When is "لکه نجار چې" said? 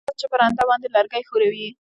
0.03-0.25